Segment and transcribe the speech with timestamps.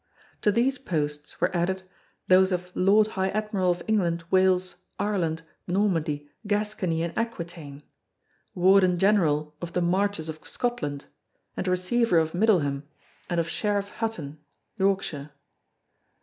[0.41, 1.83] To these posts were added
[2.27, 7.83] those of Lord High Admiral of England, Wales, Ireland, Normandy, Gascony and Aquitaine;
[8.55, 11.05] Warden General of the Marches of Scotland,
[11.55, 12.81] and Receiver of Middleham
[13.29, 14.39] and of Sheriff Hutton,
[14.75, 15.29] Yorkshire.